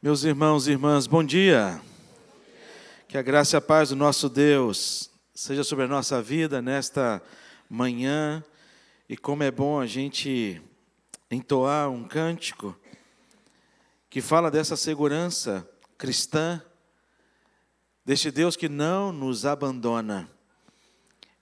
[0.00, 1.82] Meus irmãos e irmãs, bom dia.
[3.08, 7.20] Que a graça e a paz do nosso Deus seja sobre a nossa vida nesta
[7.68, 8.44] manhã.
[9.08, 10.62] E como é bom a gente
[11.28, 12.78] entoar um cântico
[14.08, 15.68] que fala dessa segurança
[15.98, 16.62] cristã,
[18.04, 20.30] deste Deus que não nos abandona,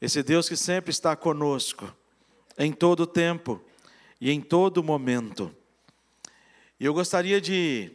[0.01, 1.95] esse Deus que sempre está conosco,
[2.57, 3.63] em todo tempo
[4.19, 5.55] e em todo momento.
[6.81, 7.95] E eu gostaria de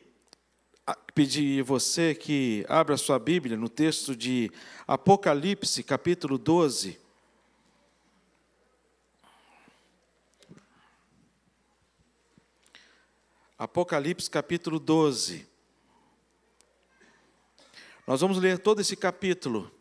[1.13, 4.52] pedir você que abra sua Bíblia no texto de
[4.88, 6.99] Apocalipse, capítulo 12.
[13.57, 15.47] Apocalipse, capítulo 12.
[18.08, 19.71] Nós vamos ler todo esse capítulo.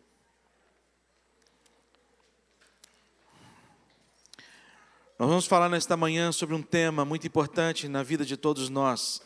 [5.19, 9.23] Nós vamos falar nesta manhã sobre um tema muito importante na vida de todos nós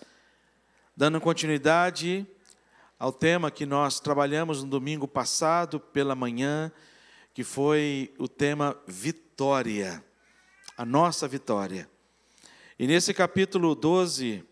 [0.97, 2.25] Dando continuidade
[2.97, 6.71] ao tema que nós trabalhamos no domingo passado pela manhã,
[7.35, 10.05] que foi o tema vitória,
[10.79, 11.91] a nossa vitória.
[12.79, 14.45] E nesse capítulo 12,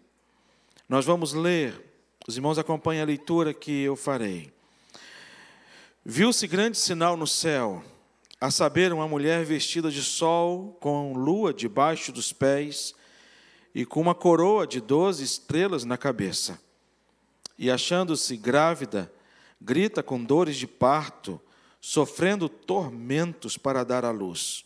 [0.89, 1.81] nós vamos ler,
[2.27, 4.53] os irmãos acompanhem a leitura que eu farei.
[6.05, 7.85] Viu-se grande sinal no céu,
[8.41, 12.97] a saber, uma mulher vestida de sol, com lua debaixo dos pés,
[13.75, 16.61] e com uma coroa de doze estrelas na cabeça.
[17.59, 19.13] E achando-se grávida,
[19.61, 21.41] grita com dores de parto,
[21.81, 24.65] sofrendo tormentos para dar à luz.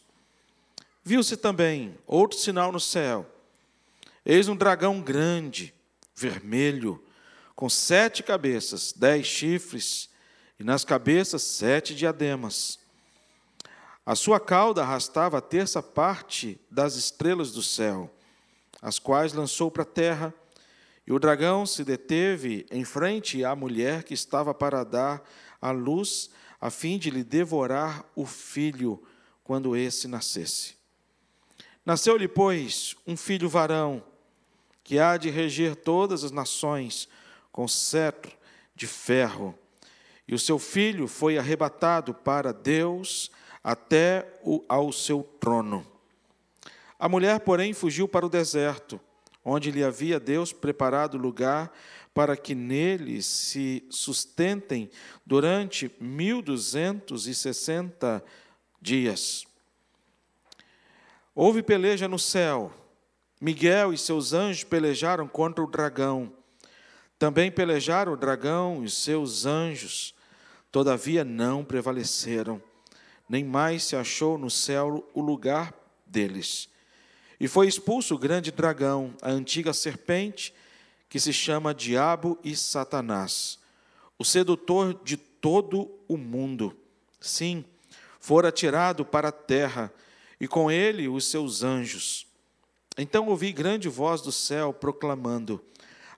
[1.05, 3.27] Viu-se também outro sinal no céu.
[4.25, 5.73] Eis um dragão grande,
[6.15, 7.03] vermelho,
[7.55, 10.11] com sete cabeças, dez chifres,
[10.59, 12.79] e nas cabeças sete diademas.
[14.05, 18.11] A sua cauda arrastava a terça parte das estrelas do céu
[18.81, 20.35] as quais lançou para a terra.
[21.07, 25.23] E o dragão se deteve em frente à mulher que estava para dar
[25.61, 29.03] à luz, a fim de lhe devorar o filho
[29.45, 30.75] quando esse nascesse.
[31.85, 34.03] Nasceu-lhe, pois, um filho varão,
[34.83, 37.09] que há de reger todas as nações
[37.53, 38.33] com cetro
[38.75, 39.57] de ferro.
[40.27, 43.31] E o seu filho foi arrebatado para Deus
[43.63, 45.87] até o, ao seu trono.
[46.99, 49.01] A mulher, porém, fugiu para o deserto,
[49.45, 51.73] onde lhe havia Deus preparado lugar
[52.15, 54.91] para que nele se sustentem
[55.25, 58.25] durante mil duzentos e sessenta
[58.81, 59.45] dias.
[61.35, 62.73] Houve peleja no céu.
[63.39, 66.33] Miguel e seus anjos pelejaram contra o dragão.
[67.19, 70.15] Também pelejaram o dragão e seus anjos.
[70.73, 72.63] Todavia não prevaleceram,
[73.29, 75.75] nem mais se achou no céu o lugar
[76.07, 76.71] deles.
[77.39, 80.55] E foi expulso o grande dragão, a antiga serpente,
[81.09, 83.59] que se chama Diabo e Satanás,
[84.19, 86.77] o sedutor de todo o mundo.
[87.21, 87.65] Sim,
[88.19, 89.93] fora tirado para a terra,
[90.41, 92.27] e com ele os seus anjos.
[92.99, 95.63] Então ouvi grande voz do céu proclamando: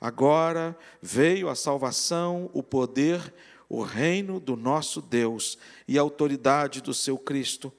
[0.01, 3.35] Agora veio a salvação, o poder,
[3.69, 7.73] o reino do nosso Deus e a autoridade do seu Cristo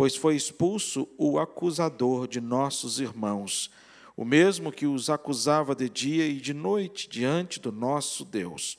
[0.00, 3.70] pois foi expulso o acusador de nossos irmãos,
[4.16, 8.78] o mesmo que os acusava de dia e de noite diante do nosso Deus.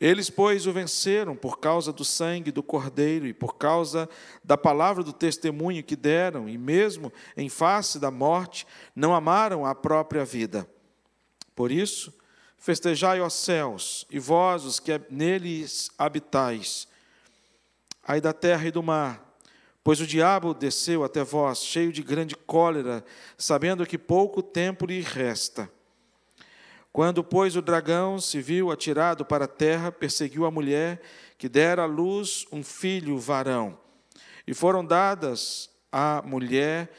[0.00, 4.08] Eles, pois, o venceram por causa do sangue do Cordeiro e por causa
[4.42, 9.74] da palavra do testemunho que deram, e mesmo em face da morte, não amaram a
[9.74, 10.66] própria vida.
[11.54, 12.14] Por isso,
[12.56, 16.88] festejai, ó céus, e vós, os que neles habitais,
[18.02, 19.25] ai da terra e do mar,
[19.86, 23.04] Pois o diabo desceu até vós, cheio de grande cólera,
[23.38, 25.70] sabendo que pouco tempo lhe resta.
[26.92, 31.00] Quando, pois, o dragão se viu atirado para a terra, perseguiu a mulher,
[31.38, 33.78] que dera à luz um filho varão.
[34.44, 36.90] E foram dadas à mulher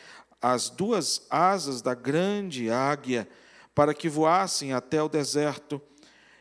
[0.41, 3.27] as duas asas da grande águia,
[3.75, 5.81] para que voassem até o deserto,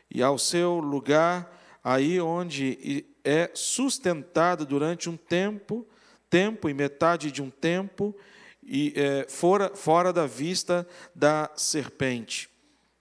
[0.09, 5.85] e ao seu lugar, aí onde é sustentado durante um tempo,
[6.29, 8.15] tempo e metade de um tempo
[8.63, 12.49] e é, fora, fora da vista da serpente.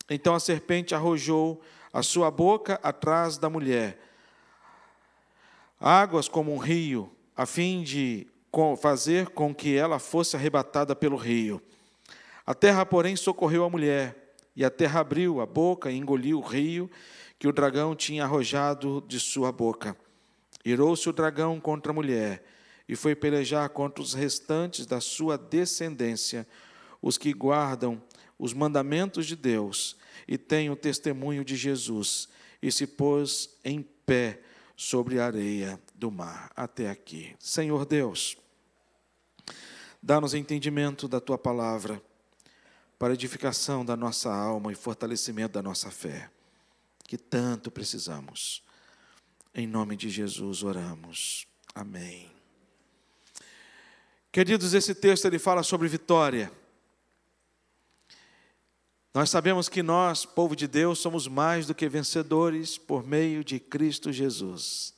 [0.08, 1.60] Então a serpente arrojou
[1.92, 3.98] a sua boca atrás da mulher,
[5.80, 8.26] águas como um rio, a fim de
[8.80, 11.60] fazer com que ela fosse arrebatada pelo rio.
[12.46, 16.42] A terra, porém, socorreu a mulher, e a terra abriu a boca e engoliu o
[16.42, 16.90] rio
[17.38, 19.96] que o dragão tinha arrojado de sua boca.
[20.64, 22.42] Irou-se o dragão contra a mulher
[22.88, 26.46] e foi pelejar contra os restantes da sua descendência,
[27.02, 28.02] os que guardam
[28.38, 29.96] os mandamentos de Deus
[30.28, 32.28] e tem o testemunho de Jesus,
[32.60, 34.40] e se pôs em pé
[34.76, 36.50] sobre a areia do mar.
[36.56, 37.34] Até aqui.
[37.38, 38.36] Senhor Deus,
[40.02, 42.02] dá-nos entendimento da tua palavra
[42.98, 46.30] para edificação da nossa alma e fortalecimento da nossa fé,
[47.04, 48.62] que tanto precisamos.
[49.54, 51.46] Em nome de Jesus oramos.
[51.74, 52.35] Amém.
[54.36, 56.52] Queridos, esse texto ele fala sobre vitória.
[59.14, 63.58] Nós sabemos que nós, povo de Deus, somos mais do que vencedores por meio de
[63.58, 64.92] Cristo Jesus.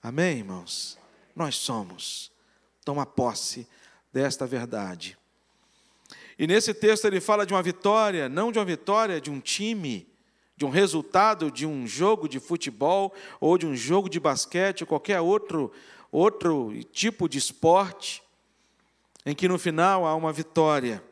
[0.00, 0.96] Amém, irmãos?
[1.34, 2.30] Nós somos.
[2.84, 3.66] Toma posse
[4.12, 5.18] desta verdade.
[6.38, 10.06] E nesse texto ele fala de uma vitória, não de uma vitória de um time,
[10.56, 14.86] de um resultado de um jogo de futebol ou de um jogo de basquete ou
[14.86, 15.72] qualquer outro
[16.12, 18.21] outro tipo de esporte
[19.24, 21.02] em que no final há uma vitória.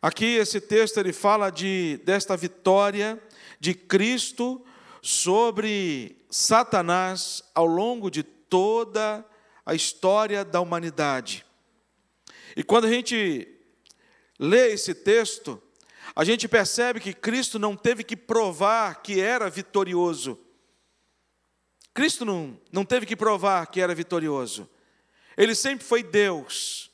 [0.00, 3.20] Aqui esse texto ele fala de desta vitória
[3.58, 4.64] de Cristo
[5.00, 9.24] sobre Satanás ao longo de toda
[9.64, 11.44] a história da humanidade.
[12.56, 13.48] E quando a gente
[14.38, 15.60] lê esse texto,
[16.14, 20.38] a gente percebe que Cristo não teve que provar que era vitorioso.
[21.92, 24.68] Cristo não, não teve que provar que era vitorioso.
[25.36, 26.90] Ele sempre foi Deus.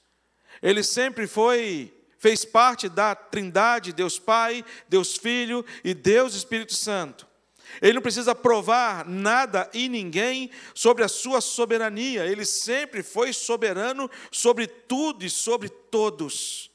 [0.63, 7.27] Ele sempre foi fez parte da Trindade, Deus Pai, Deus Filho e Deus Espírito Santo.
[7.81, 14.11] Ele não precisa provar nada e ninguém sobre a sua soberania, ele sempre foi soberano
[14.31, 16.71] sobre tudo e sobre todos.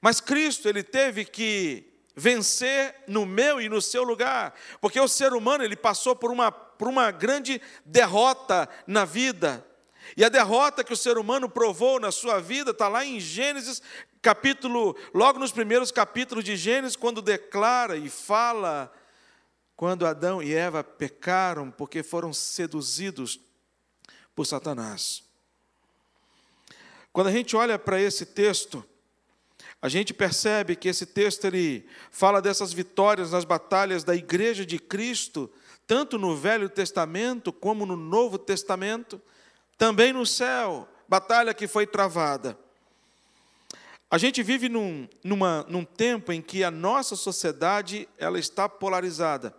[0.00, 5.32] Mas Cristo, ele teve que vencer no meu e no seu lugar, porque o ser
[5.32, 9.64] humano ele passou por uma, por uma grande derrota na vida.
[10.14, 13.80] E a derrota que o ser humano provou na sua vida está lá em Gênesis,
[14.20, 18.92] capítulo, logo nos primeiros capítulos de Gênesis, quando declara e fala
[19.74, 23.38] quando Adão e Eva pecaram porque foram seduzidos
[24.34, 25.22] por Satanás.
[27.12, 28.84] Quando a gente olha para esse texto,
[29.80, 34.78] a gente percebe que esse texto ele fala dessas vitórias nas batalhas da igreja de
[34.78, 35.50] Cristo,
[35.86, 39.20] tanto no Velho Testamento como no Novo Testamento.
[39.78, 42.58] Também no céu, batalha que foi travada.
[44.10, 49.54] A gente vive num, numa, num tempo em que a nossa sociedade ela está polarizada.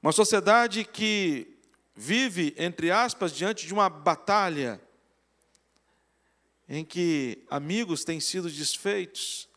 [0.00, 1.58] Uma sociedade que
[1.94, 4.80] vive, entre aspas, diante de uma batalha
[6.68, 9.48] em que amigos têm sido desfeitos,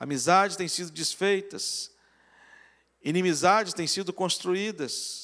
[0.00, 1.90] amizades têm sido desfeitas,
[3.04, 5.21] inimizades têm sido construídas,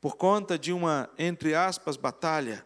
[0.00, 2.64] por conta de uma, entre aspas, batalha.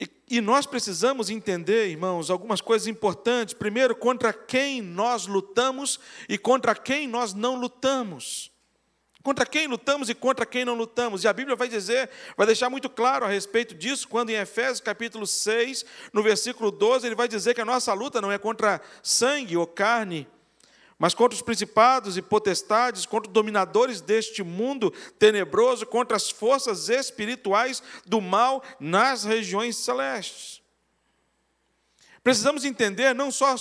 [0.00, 3.52] E, e, nós precisamos entender, irmãos, algumas coisas importantes.
[3.52, 5.98] Primeiro, contra quem nós lutamos
[6.28, 8.50] e contra quem nós não lutamos.
[9.22, 11.24] Contra quem lutamos e contra quem não lutamos.
[11.24, 14.80] E a Bíblia vai dizer, vai deixar muito claro a respeito disso, quando em Efésios
[14.80, 18.80] capítulo 6, no versículo 12, ele vai dizer que a nossa luta não é contra
[19.02, 20.28] sangue ou carne,
[20.98, 26.88] mas contra os principados e potestades, contra os dominadores deste mundo tenebroso, contra as forças
[26.88, 30.60] espirituais do mal nas regiões celestes.
[32.22, 33.54] Precisamos entender não só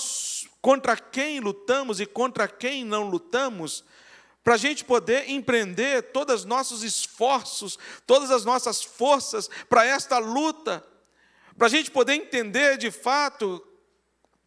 [0.61, 3.83] contra quem lutamos e contra quem não lutamos,
[4.43, 7.77] para a gente poder empreender todos os nossos esforços,
[8.07, 10.83] todas as nossas forças para esta luta,
[11.57, 13.61] para a gente poder entender de fato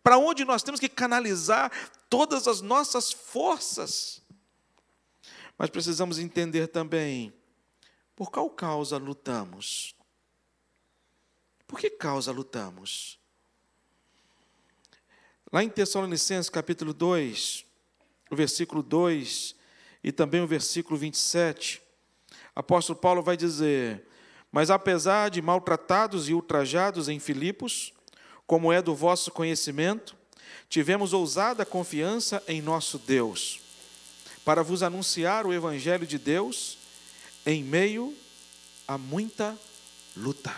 [0.03, 1.71] para onde nós temos que canalizar
[2.09, 4.23] todas as nossas forças.
[5.57, 7.33] Mas precisamos entender também
[8.17, 9.95] por qual causa lutamos.
[11.67, 13.19] Por que causa lutamos?
[15.53, 17.65] Lá em Tessalonicenses capítulo 2,
[18.31, 19.55] o versículo 2
[20.03, 21.83] e também o versículo 27,
[22.55, 24.07] apóstolo Paulo vai dizer:
[24.51, 27.93] Mas apesar de maltratados e ultrajados em Filipos,
[28.51, 30.17] como é do vosso conhecimento,
[30.69, 33.61] tivemos ousada confiança em nosso Deus,
[34.45, 36.77] para vos anunciar o Evangelho de Deus
[37.47, 38.13] em meio
[38.89, 39.57] a muita
[40.17, 40.53] luta.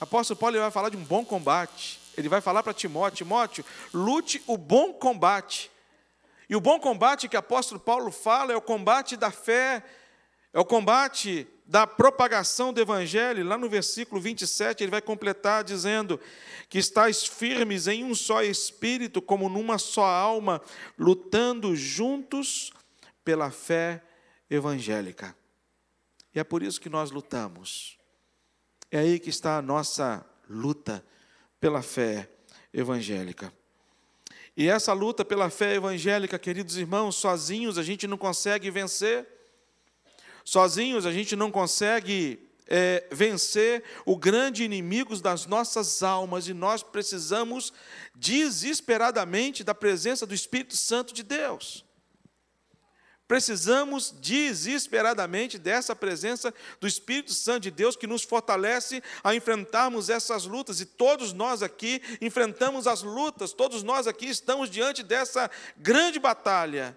[0.00, 2.00] Apóstolo Paulo vai falar de um bom combate.
[2.16, 3.64] Ele vai falar para Timóteo: Timóteo,
[3.94, 5.70] lute o bom combate.
[6.48, 9.84] E o bom combate que o apóstolo Paulo fala é o combate da fé,
[10.52, 16.18] é o combate da propagação do Evangelho, lá no versículo 27, ele vai completar dizendo
[16.68, 20.60] que estáis firmes em um só espírito, como numa só alma,
[20.98, 22.72] lutando juntos
[23.24, 24.02] pela fé
[24.50, 25.32] evangélica.
[26.34, 27.96] E é por isso que nós lutamos.
[28.90, 31.04] É aí que está a nossa luta
[31.60, 32.28] pela fé
[32.74, 33.52] evangélica.
[34.56, 39.39] E essa luta pela fé evangélica, queridos irmãos, sozinhos a gente não consegue vencer.
[40.44, 46.82] Sozinhos a gente não consegue é, vencer o grande inimigo das nossas almas e nós
[46.82, 47.72] precisamos
[48.14, 51.84] desesperadamente da presença do Espírito Santo de Deus.
[53.26, 60.46] Precisamos desesperadamente dessa presença do Espírito Santo de Deus que nos fortalece a enfrentarmos essas
[60.46, 60.80] lutas.
[60.80, 66.96] E todos nós aqui enfrentamos as lutas, todos nós aqui estamos diante dessa grande batalha.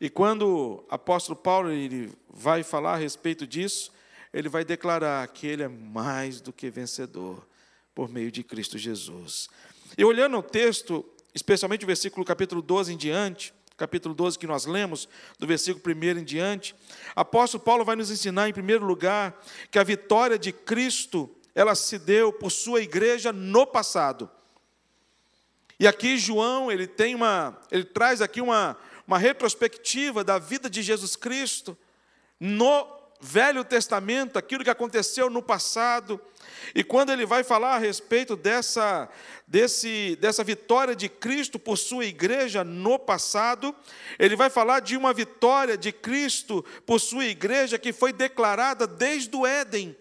[0.00, 3.90] E quando o apóstolo Paulo ele vai falar a respeito disso,
[4.32, 7.46] ele vai declarar que ele é mais do que vencedor
[7.94, 9.48] por meio de Cristo Jesus.
[9.96, 14.66] E olhando o texto, especialmente o versículo capítulo 12 em diante, capítulo 12 que nós
[14.66, 16.74] lemos, do versículo 1 em diante,
[17.14, 21.98] apóstolo Paulo vai nos ensinar, em primeiro lugar, que a vitória de Cristo, ela se
[21.98, 24.30] deu por sua igreja no passado.
[25.78, 30.82] E aqui João, ele tem uma, ele traz aqui uma, uma retrospectiva da vida de
[30.82, 31.76] Jesus Cristo
[32.40, 32.86] no
[33.20, 36.20] Velho Testamento, aquilo que aconteceu no passado.
[36.74, 39.08] E quando ele vai falar a respeito dessa,
[39.46, 43.74] desse, dessa vitória de Cristo por sua igreja no passado,
[44.18, 49.34] ele vai falar de uma vitória de Cristo por sua igreja que foi declarada desde
[49.34, 49.96] o Éden.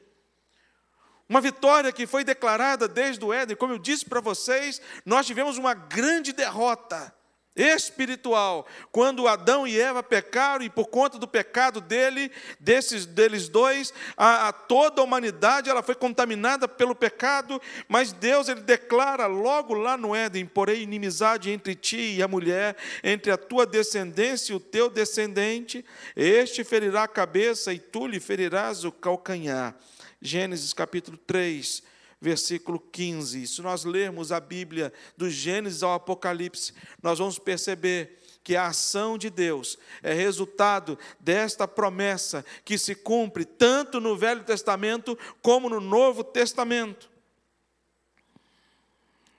[1.28, 3.56] Uma vitória que foi declarada desde o Éden.
[3.56, 7.14] Como eu disse para vocês, nós tivemos uma grande derrota
[7.56, 8.68] espiritual.
[8.92, 14.50] Quando Adão e Eva pecaram e por conta do pecado dele, desses deles dois, a,
[14.50, 19.96] a, toda a humanidade ela foi contaminada pelo pecado, mas Deus ele declara logo lá
[19.96, 24.60] no Éden: "Porém inimizade entre ti e a mulher, entre a tua descendência e o
[24.60, 25.86] teu descendente,
[26.16, 29.76] este ferirá a cabeça e tu lhe ferirás o calcanhar."
[30.22, 31.84] Gênesis capítulo 3,
[32.20, 33.48] versículo 15.
[33.48, 39.18] Se nós lermos a Bíblia do Gênesis ao Apocalipse, nós vamos perceber que a ação
[39.18, 45.82] de Deus é resultado desta promessa que se cumpre tanto no Velho Testamento como no
[45.82, 47.10] Novo Testamento.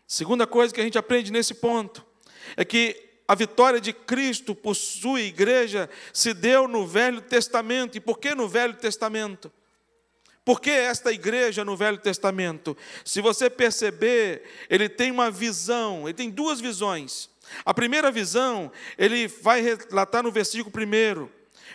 [0.06, 2.04] Segunda coisa que a gente aprende nesse ponto
[2.56, 7.97] é que a vitória de Cristo por sua igreja se deu no Velho Testamento.
[7.97, 9.52] E por que no Velho Testamento?
[10.46, 12.76] Por que esta igreja no Velho Testamento?
[13.04, 17.28] Se você perceber, ele tem uma visão, ele tem duas visões.
[17.64, 21.28] A primeira visão, ele vai relatar no versículo primeiro.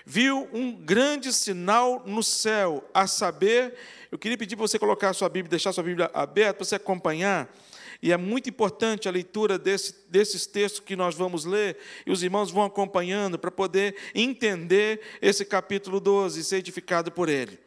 [0.05, 3.75] Viu um grande sinal no céu, a saber,
[4.09, 6.63] eu queria pedir para você colocar a sua Bíblia, deixar a sua Bíblia aberta para
[6.63, 7.53] você acompanhar.
[8.01, 12.23] E é muito importante a leitura desse, desses textos que nós vamos ler, e os
[12.23, 17.59] irmãos vão acompanhando para poder entender esse capítulo 12 e ser edificado por ele.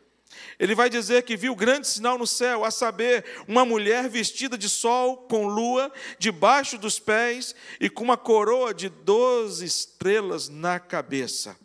[0.59, 4.69] Ele vai dizer que viu grande sinal no céu, a saber, uma mulher vestida de
[4.69, 11.57] sol, com lua debaixo dos pés e com uma coroa de doze estrelas na cabeça.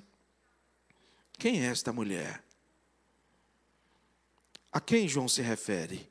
[1.38, 2.44] Quem é esta mulher?
[4.72, 6.10] A quem João se refere?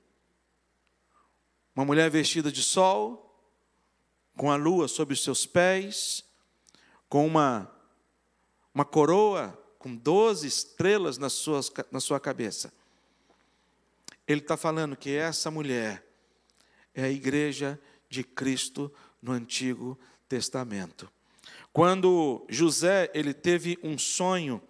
[1.77, 3.25] Uma mulher vestida de sol,
[4.37, 6.25] com a lua sobre os seus pés,
[7.09, 7.71] com uma,
[8.75, 12.73] uma coroa com doze estrelas na sua, na sua cabeça.
[14.27, 16.05] Ele está falando que essa mulher
[16.95, 18.93] é a igreja de Cristo
[19.23, 21.11] no Antigo Testamento.
[21.73, 24.61] Quando José ele teve um sonho,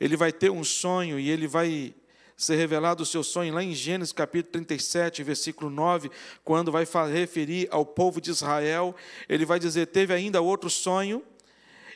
[0.00, 1.94] ele vai ter um sonho e ele vai
[2.36, 6.10] ser revelado o seu sonho lá em Gênesis capítulo 37, versículo 9,
[6.44, 8.94] quando vai referir ao povo de Israel,
[9.28, 11.22] ele vai dizer: Teve ainda outro sonho,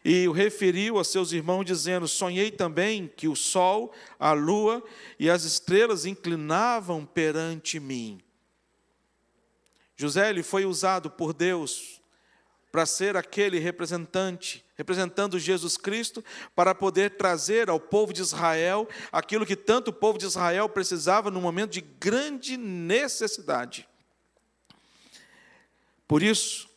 [0.04, 4.82] e o referiu a seus irmãos, dizendo: Sonhei também que o sol, a lua
[5.18, 8.20] e as estrelas inclinavam perante mim.
[9.96, 12.00] José ele foi usado por Deus
[12.72, 19.44] para ser aquele representante, representando Jesus Cristo, para poder trazer ao povo de Israel aquilo
[19.44, 23.86] que tanto o povo de Israel precisava num momento de grande necessidade.
[26.06, 26.69] Por isso,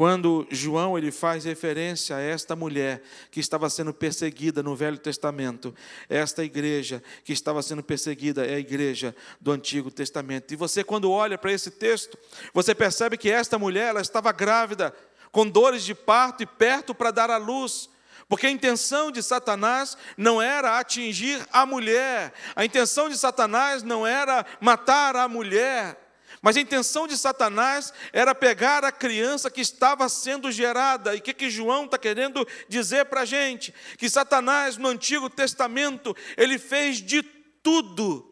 [0.00, 5.74] quando João ele faz referência a esta mulher que estava sendo perseguida no Velho Testamento,
[6.08, 10.54] esta igreja que estava sendo perseguida é a igreja do Antigo Testamento.
[10.54, 12.16] E você quando olha para esse texto,
[12.54, 14.94] você percebe que esta mulher ela estava grávida,
[15.30, 17.90] com dores de parto e perto para dar à luz.
[18.26, 24.06] Porque a intenção de Satanás não era atingir a mulher, a intenção de Satanás não
[24.06, 25.99] era matar a mulher,
[26.42, 31.14] mas a intenção de Satanás era pegar a criança que estava sendo gerada.
[31.14, 33.74] E o que, que João está querendo dizer para a gente?
[33.98, 38.26] Que Satanás, no Antigo Testamento, ele fez de tudo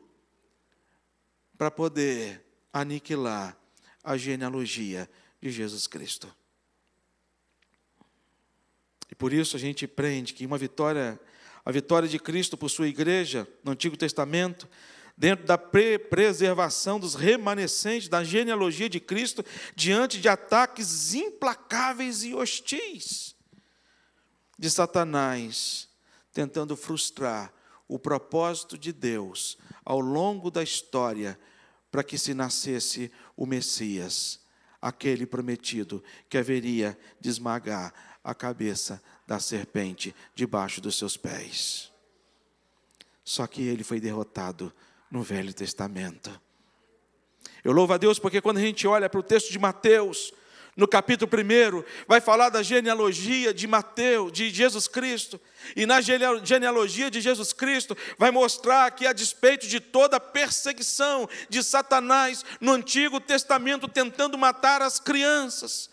[1.59, 3.57] para poder aniquilar
[4.03, 5.09] a genealogia
[5.41, 6.35] de Jesus Cristo.
[9.19, 11.19] por isso a gente aprende que uma vitória,
[11.65, 14.69] a vitória de Cristo por sua igreja no Antigo Testamento,
[15.19, 19.45] dentro da preservação dos remanescentes da genealogia de Cristo
[19.75, 23.35] diante de ataques implacáveis e hostis
[24.57, 25.89] de Satanás,
[26.33, 27.53] tentando frustrar
[27.89, 31.39] o propósito de Deus ao longo da história
[31.91, 34.41] para que se nascesse o Messias,
[34.81, 41.93] aquele prometido que haveria de esmagar a cabeça da serpente debaixo dos seus pés.
[43.25, 44.73] Só que ele foi derrotado
[45.11, 46.31] no Velho Testamento.
[47.65, 50.33] Eu louvo a Deus porque quando a gente olha para o texto de Mateus,
[50.79, 55.41] no capítulo 1, vai falar da genealogia de Mateus, de Jesus Cristo.
[55.75, 61.29] E na genealogia de Jesus Cristo, vai mostrar que, a despeito de toda a perseguição
[61.49, 65.91] de Satanás no Antigo Testamento, tentando matar as crianças,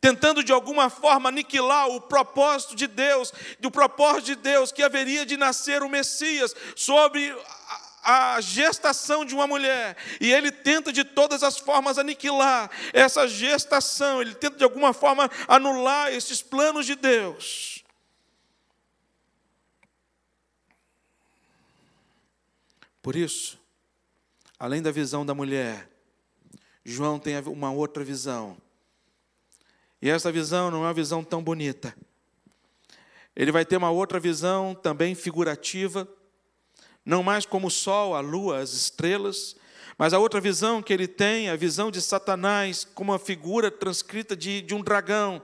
[0.00, 5.26] tentando de alguma forma aniquilar o propósito de Deus, do propósito de Deus que haveria
[5.26, 7.36] de nascer o Messias sobre
[8.02, 14.20] a gestação de uma mulher, e ele tenta de todas as formas aniquilar essa gestação,
[14.20, 17.84] ele tenta de alguma forma anular esses planos de Deus.
[23.02, 23.58] Por isso,
[24.58, 25.88] além da visão da mulher,
[26.84, 28.56] João tem uma outra visão.
[30.02, 31.94] E essa visão não é uma visão tão bonita.
[33.34, 36.08] Ele vai ter uma outra visão também figurativa
[37.04, 39.56] não mais como o sol, a lua, as estrelas,
[39.96, 44.36] mas a outra visão que ele tem, a visão de Satanás, como uma figura transcrita
[44.36, 45.42] de, de um dragão.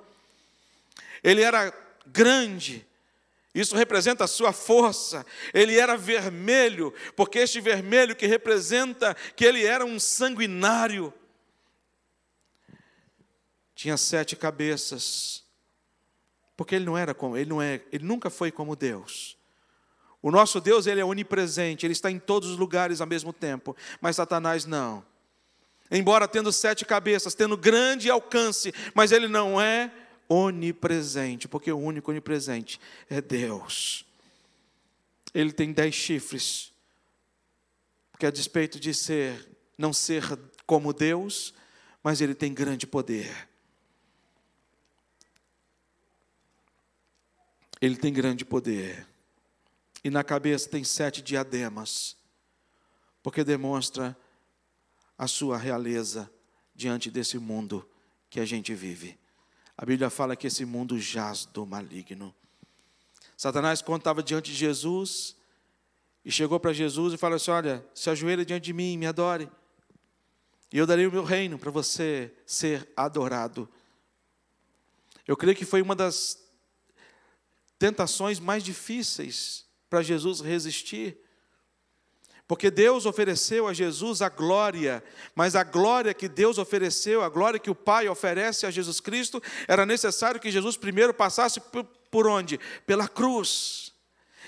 [1.22, 1.72] Ele era
[2.06, 2.86] grande,
[3.56, 5.24] isso representa a sua força.
[5.54, 11.10] Ele era vermelho, porque este vermelho que representa que ele era um sanguinário.
[13.74, 15.42] Tinha sete cabeças.
[16.54, 19.35] Porque ele não era como, ele não é, ele nunca foi como Deus.
[20.22, 23.76] O nosso Deus, ele é onipresente, ele está em todos os lugares ao mesmo tempo,
[24.00, 25.04] mas Satanás não.
[25.90, 29.92] Embora tendo sete cabeças, tendo grande alcance, mas ele não é
[30.28, 34.04] onipresente, porque o único onipresente é Deus.
[35.32, 36.72] Ele tem dez chifres,
[38.10, 39.48] porque a despeito de ser,
[39.78, 40.24] não ser
[40.66, 41.54] como Deus,
[42.02, 43.48] mas ele tem grande poder.
[47.80, 49.06] Ele tem grande poder
[50.06, 52.16] e na cabeça tem sete diademas,
[53.24, 54.16] porque demonstra
[55.18, 56.30] a sua realeza
[56.72, 57.84] diante desse mundo
[58.30, 59.18] que a gente vive.
[59.76, 62.32] A Bíblia fala que esse mundo jaz do maligno.
[63.36, 65.34] Satanás, estava diante de Jesus,
[66.24, 69.08] e chegou para Jesus e falou assim: Olha, se ajoelha diante de mim e me
[69.08, 69.50] adore,
[70.72, 73.68] e eu darei o meu reino para você ser adorado.
[75.26, 76.38] Eu creio que foi uma das
[77.76, 81.18] tentações mais difíceis para Jesus resistir.
[82.48, 85.02] Porque Deus ofereceu a Jesus a glória,
[85.34, 89.42] mas a glória que Deus ofereceu, a glória que o Pai oferece a Jesus Cristo,
[89.66, 91.60] era necessário que Jesus primeiro passasse
[92.10, 92.60] por, onde?
[92.86, 93.92] Pela cruz.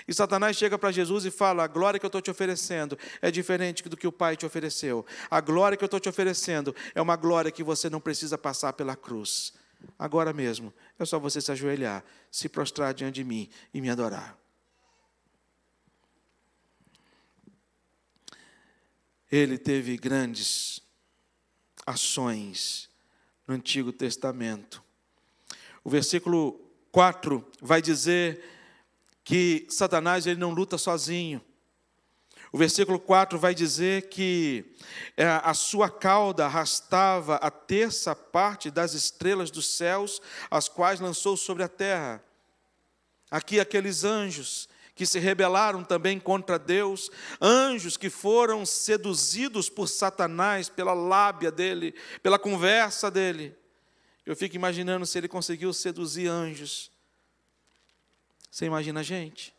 [0.06, 3.32] E Satanás chega para Jesus e fala: A glória que eu estou te oferecendo é
[3.32, 5.04] diferente do que o Pai te ofereceu.
[5.28, 8.74] A glória que eu estou te oferecendo é uma glória que você não precisa passar
[8.74, 9.52] pela cruz.
[9.98, 14.38] Agora mesmo, é só você se ajoelhar, se prostrar diante de mim e me adorar.
[19.30, 20.80] Ele teve grandes
[21.86, 22.88] ações
[23.46, 24.82] no Antigo Testamento.
[25.84, 26.60] O versículo
[26.90, 28.42] 4 vai dizer
[29.24, 31.42] que Satanás ele não luta sozinho.
[32.50, 34.74] O versículo 4 vai dizer que
[35.16, 41.36] é, a sua cauda arrastava a terça parte das estrelas dos céus, as quais lançou
[41.36, 42.24] sobre a terra.
[43.30, 44.66] Aqui aqueles anjos
[44.98, 47.08] que se rebelaram também contra Deus,
[47.40, 53.56] anjos que foram seduzidos por Satanás pela lábia dele, pela conversa dele.
[54.26, 56.90] Eu fico imaginando se ele conseguiu seduzir anjos.
[58.50, 59.54] Você imagina a gente?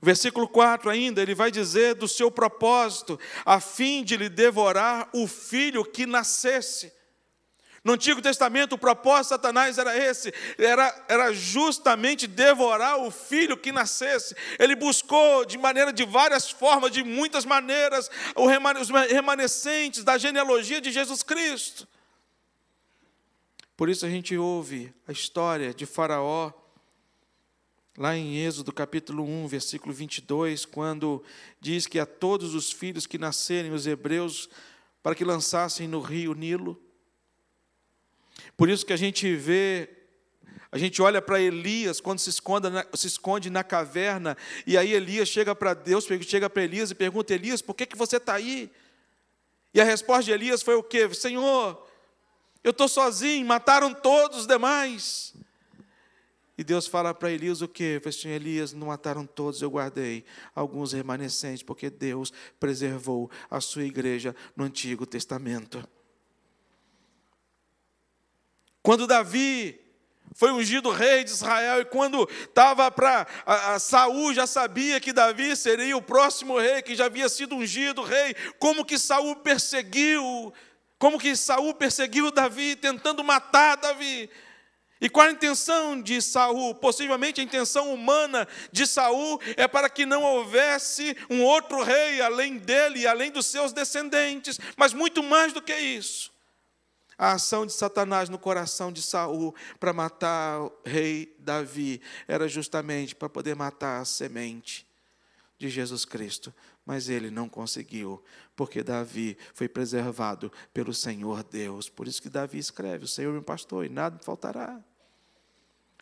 [0.00, 5.28] Versículo 4 ainda, ele vai dizer do seu propósito, a fim de lhe devorar o
[5.28, 6.90] filho que nascesse.
[7.84, 13.58] No Antigo Testamento, o propósito de Satanás era esse: era, era justamente devorar o filho
[13.58, 14.34] que nascesse.
[14.58, 20.90] Ele buscou de maneira, de várias formas, de muitas maneiras, os remanescentes da genealogia de
[20.90, 21.86] Jesus Cristo.
[23.76, 26.52] Por isso a gente ouve a história de Faraó,
[27.98, 31.22] lá em Êxodo capítulo 1, versículo 22, quando
[31.60, 34.48] diz que a todos os filhos que nascerem, os hebreus,
[35.02, 36.80] para que lançassem no rio Nilo,
[38.56, 39.88] Por isso que a gente vê,
[40.70, 44.36] a gente olha para Elias quando se esconde, na, se esconde na caverna,
[44.66, 47.96] e aí Elias chega para Deus, chega para Elias e pergunta: Elias, por que, que
[47.96, 48.70] você está aí?
[49.72, 51.12] E a resposta de Elias foi o quê?
[51.12, 51.84] Senhor,
[52.62, 55.34] eu estou sozinho, mataram todos os demais.
[56.56, 57.98] E Deus fala para Elias o quê?
[58.00, 63.82] Falei assim, Elias, não mataram todos, eu guardei alguns remanescentes, porque Deus preservou a sua
[63.82, 65.86] igreja no Antigo Testamento.
[68.84, 69.80] Quando Davi
[70.34, 73.26] foi ungido rei de Israel, e quando estava para.
[73.80, 78.36] Saul já sabia que Davi seria o próximo rei, que já havia sido ungido rei,
[78.58, 80.52] como que Saul perseguiu,
[80.98, 84.28] como que Saul perseguiu Davi, tentando matar Davi.
[85.00, 86.74] E qual a intenção de Saul?
[86.74, 92.58] Possivelmente a intenção humana de Saul é para que não houvesse um outro rei além
[92.58, 96.33] dele, além dos seus descendentes, mas muito mais do que isso.
[97.16, 103.14] A ação de Satanás no coração de Saul para matar o rei Davi era justamente
[103.14, 104.86] para poder matar a semente
[105.58, 106.52] de Jesus Cristo.
[106.84, 108.22] Mas ele não conseguiu,
[108.54, 111.88] porque Davi foi preservado pelo Senhor Deus.
[111.88, 114.78] Por isso que Davi escreve: O Senhor é meu pastor e nada me faltará.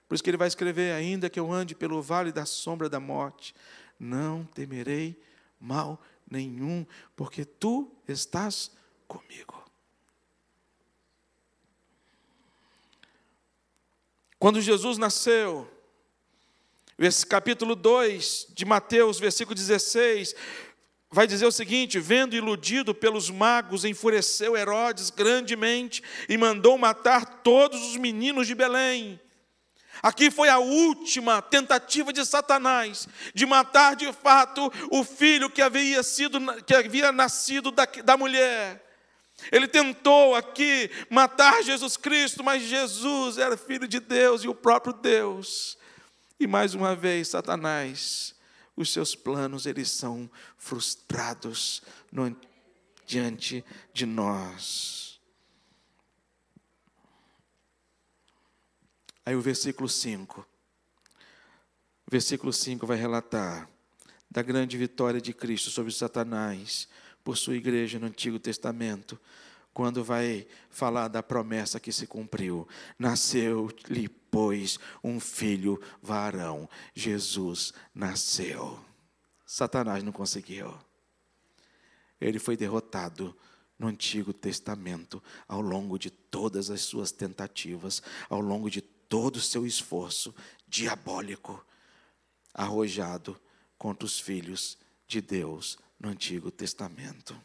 [0.08, 2.98] Por isso que ele vai escrever: Ainda que eu ande pelo vale da sombra da
[2.98, 3.54] morte,
[3.98, 5.20] não temerei
[5.60, 8.72] mal nenhum, porque tu estás
[9.06, 9.61] comigo.
[14.42, 15.70] Quando Jesus nasceu,
[16.98, 20.34] esse capítulo 2 de Mateus, versículo 16,
[21.12, 27.80] vai dizer o seguinte: vendo iludido pelos magos, enfureceu Herodes grandemente e mandou matar todos
[27.86, 29.20] os meninos de Belém.
[30.02, 36.02] Aqui foi a última tentativa de Satanás de matar de fato o filho que havia
[36.02, 38.91] sido que havia nascido da, da mulher.
[39.50, 44.92] Ele tentou aqui matar Jesus Cristo, mas Jesus era filho de Deus e o próprio
[44.92, 45.76] Deus.
[46.38, 48.34] E mais uma vez, Satanás,
[48.76, 52.36] os seus planos eles são frustrados no,
[53.06, 55.20] diante de nós.
[59.24, 60.40] Aí o versículo 5.
[62.06, 63.68] O versículo 5 vai relatar
[64.30, 66.88] da grande vitória de Cristo sobre Satanás
[67.22, 69.18] por sua igreja no Antigo Testamento,
[69.72, 72.68] quando vai falar da promessa que se cumpriu.
[72.98, 76.68] Nasceu-lhe, pois, um filho varão.
[76.94, 78.78] Jesus nasceu.
[79.46, 80.74] Satanás não conseguiu.
[82.20, 83.36] Ele foi derrotado
[83.78, 89.40] no Antigo Testamento ao longo de todas as suas tentativas, ao longo de todo o
[89.40, 90.34] seu esforço
[90.68, 91.64] diabólico,
[92.54, 93.38] arrojado
[93.76, 97.40] contra os filhos de Deus no Antigo Testamento.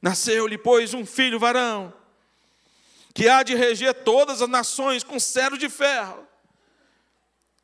[0.00, 1.92] Nasceu-lhe, pois, um filho varão,
[3.12, 6.26] que há de reger todas as nações com cero de ferro.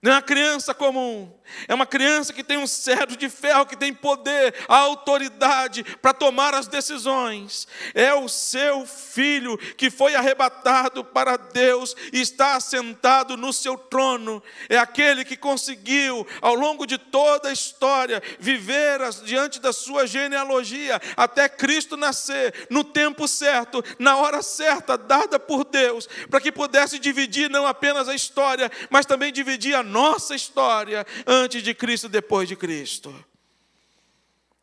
[0.03, 1.33] Não é uma criança comum,
[1.69, 6.55] é uma criança que tem um cetro de ferro, que tem poder, autoridade para tomar
[6.55, 7.69] as decisões.
[7.95, 14.43] É o seu filho que foi arrebatado para Deus e está assentado no seu trono.
[14.69, 21.01] É aquele que conseguiu, ao longo de toda a história, viver diante da sua genealogia,
[21.17, 26.99] até Cristo nascer, no tempo certo, na hora certa, dada por Deus, para que pudesse
[26.99, 32.49] dividir não apenas a história, mas também dividir a nossa história antes de Cristo, depois
[32.49, 33.15] de Cristo.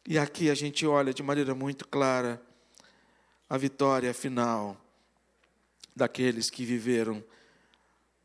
[0.05, 2.41] E aqui a gente olha de maneira muito clara
[3.47, 4.75] a vitória final
[5.95, 7.23] daqueles que viveram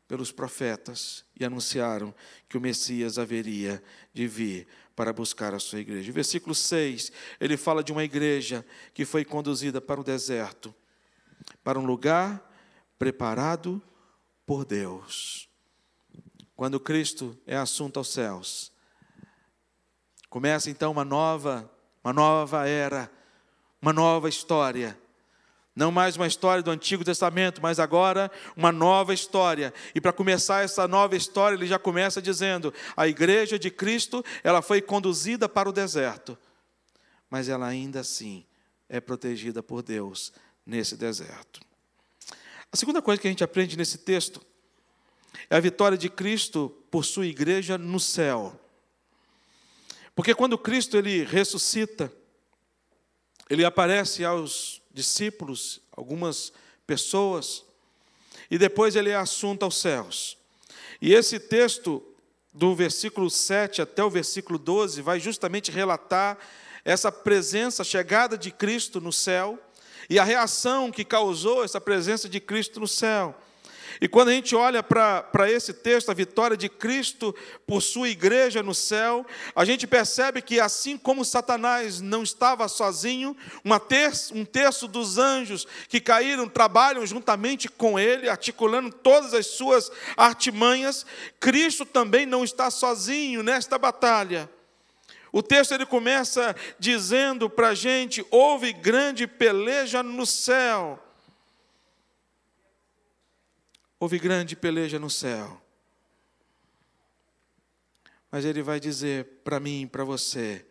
[0.07, 2.13] pelos profetas e anunciaram
[2.47, 3.81] que o Messias haveria
[4.13, 6.11] de vir para buscar a sua igreja.
[6.11, 10.73] versículo 6, ele fala de uma igreja que foi conduzida para o deserto,
[11.63, 12.51] para um lugar
[12.97, 13.81] preparado
[14.45, 15.44] por Deus.
[16.55, 18.71] Quando Cristo é assunto aos céus,
[20.29, 21.69] começa então uma nova,
[22.01, 23.11] uma nova era,
[23.81, 24.97] uma nova história.
[25.75, 29.73] Não mais uma história do Antigo Testamento, mas agora uma nova história.
[29.93, 34.61] E para começar essa nova história, ele já começa dizendo: a igreja de Cristo, ela
[34.61, 36.37] foi conduzida para o deserto,
[37.29, 38.45] mas ela ainda assim
[38.87, 40.31] é protegida por Deus
[40.65, 41.59] nesse deserto.
[42.71, 44.41] A segunda coisa que a gente aprende nesse texto
[45.49, 48.59] é a vitória de Cristo por sua igreja no céu.
[50.15, 52.11] Porque quando Cristo ele ressuscita,
[53.49, 56.53] ele aparece aos discípulos, algumas
[56.87, 57.65] pessoas,
[58.49, 60.37] e depois ele é assunto aos céus.
[61.01, 62.01] E esse texto,
[62.53, 66.37] do versículo 7 até o versículo 12, vai justamente relatar
[66.85, 69.59] essa presença, a chegada de Cristo no céu,
[70.09, 73.35] e a reação que causou essa presença de Cristo no céu.
[74.01, 77.33] E quando a gente olha para esse texto, a vitória de Cristo
[77.65, 83.35] por sua igreja no céu, a gente percebe que assim como Satanás não estava sozinho,
[83.87, 89.91] terço, um terço dos anjos que caíram trabalham juntamente com ele, articulando todas as suas
[90.17, 91.05] artimanhas,
[91.39, 94.49] Cristo também não está sozinho nesta batalha.
[95.31, 101.04] O texto ele começa dizendo para a gente: houve grande peleja no céu.
[104.05, 105.59] Houve grande peleja no céu.
[108.31, 110.63] Mas ele vai dizer para mim, para você,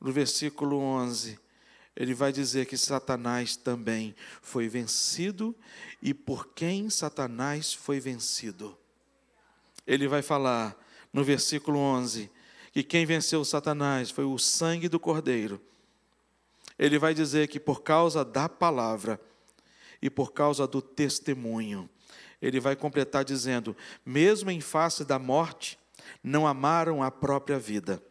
[0.00, 1.36] no versículo 11,
[1.96, 5.52] ele vai dizer que Satanás também foi vencido
[6.00, 8.78] e por quem Satanás foi vencido.
[9.84, 10.80] Ele vai falar
[11.12, 12.30] no versículo 11
[12.70, 15.60] que quem venceu Satanás foi o sangue do Cordeiro.
[16.78, 19.20] Ele vai dizer que por causa da palavra
[20.00, 21.90] e por causa do testemunho,
[22.40, 25.78] ele vai completar dizendo: mesmo em face da morte,
[26.22, 28.02] não amaram a própria vida.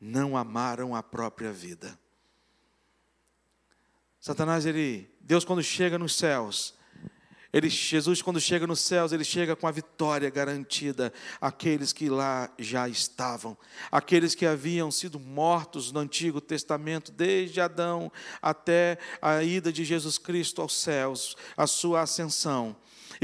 [0.00, 1.98] Não amaram a própria vida.
[4.20, 6.74] Satanás, ele, Deus quando chega nos céus,
[7.54, 12.50] ele, Jesus, quando chega nos céus, ele chega com a vitória garantida àqueles que lá
[12.58, 13.56] já estavam,
[13.92, 18.10] aqueles que haviam sido mortos no Antigo Testamento, desde Adão
[18.42, 22.74] até a ida de Jesus Cristo aos céus, a sua ascensão.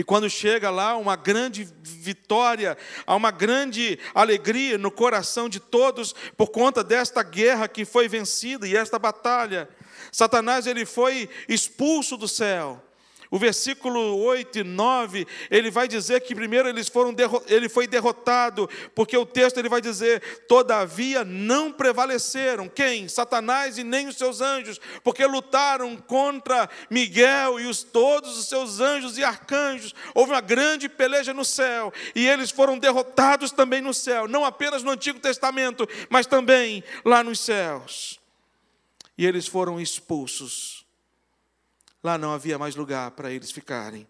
[0.01, 2.75] E quando chega lá, uma grande vitória,
[3.07, 8.67] há uma grande alegria no coração de todos por conta desta guerra que foi vencida
[8.67, 9.69] e esta batalha.
[10.11, 12.83] Satanás ele foi expulso do céu.
[13.31, 17.15] O versículo 8 e 9, ele vai dizer que primeiro eles foram
[17.47, 23.07] ele foi derrotado, porque o texto ele vai dizer: "Todavia não prevaleceram quem?
[23.07, 28.81] Satanás e nem os seus anjos, porque lutaram contra Miguel e os todos os seus
[28.81, 29.95] anjos e arcanjos.
[30.13, 34.83] Houve uma grande peleja no céu, e eles foram derrotados também no céu, não apenas
[34.83, 38.19] no Antigo Testamento, mas também lá nos céus.
[39.17, 40.80] E eles foram expulsos
[42.03, 44.07] Lá não havia mais lugar para eles ficarem.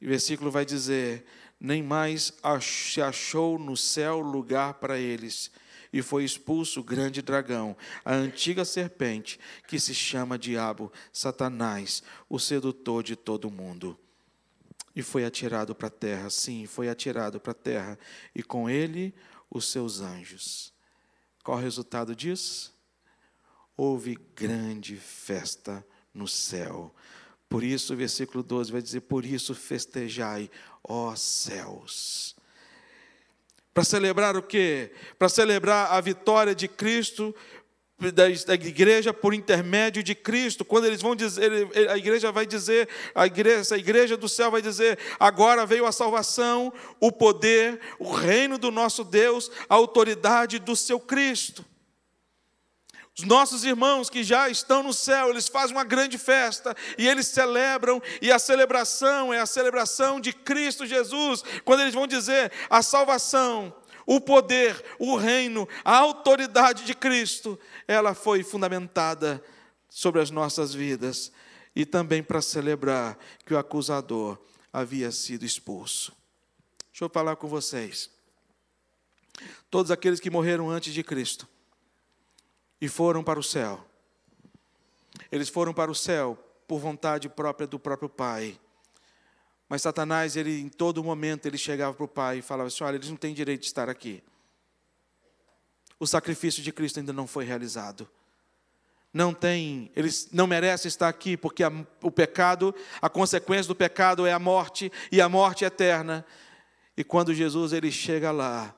[0.00, 1.24] E o versículo vai dizer:
[1.60, 5.50] Nem mais se achou no céu lugar para eles,
[5.92, 12.38] e foi expulso o grande dragão, a antiga serpente, que se chama Diabo, Satanás, o
[12.38, 13.98] sedutor de todo o mundo.
[14.94, 17.98] E foi atirado para a terra, sim, foi atirado para a terra,
[18.34, 19.14] e com ele
[19.50, 20.72] os seus anjos.
[21.42, 22.72] Qual o resultado disso?
[23.76, 26.94] Houve grande festa no céu.
[27.48, 30.50] Por isso, o versículo 12 vai dizer: Por isso festejai,
[30.82, 32.34] ó céus.
[33.74, 34.92] Para celebrar o quê?
[35.18, 37.34] Para celebrar a vitória de Cristo,
[38.10, 40.64] da, igreja por intermédio de Cristo.
[40.64, 41.50] Quando eles vão dizer,
[41.88, 45.92] a igreja vai dizer, a igreja, a igreja do céu vai dizer: agora veio a
[45.92, 51.64] salvação, o poder, o reino do nosso Deus, a autoridade do seu Cristo.
[53.18, 57.26] Os nossos irmãos que já estão no céu, eles fazem uma grande festa e eles
[57.26, 62.80] celebram, e a celebração é a celebração de Cristo Jesus, quando eles vão dizer a
[62.80, 63.74] salvação,
[64.06, 69.42] o poder, o reino, a autoridade de Cristo, ela foi fundamentada
[69.88, 71.30] sobre as nossas vidas
[71.76, 74.38] e também para celebrar que o acusador
[74.72, 76.12] havia sido expulso.
[76.90, 78.10] Deixa eu falar com vocês.
[79.70, 81.48] Todos aqueles que morreram antes de Cristo,
[82.82, 83.80] e foram para o céu.
[85.30, 88.58] Eles foram para o céu por vontade própria do próprio Pai.
[89.68, 92.96] Mas Satanás, ele em todo momento, ele chegava para o Pai e falava assim: olha,
[92.96, 94.20] eles não têm direito de estar aqui.
[95.96, 98.10] O sacrifício de Cristo ainda não foi realizado.
[99.14, 101.70] Não tem, eles não merecem estar aqui, porque a,
[102.02, 106.26] o pecado, a consequência do pecado é a morte, e a morte é eterna.
[106.96, 108.74] E quando Jesus ele chega lá,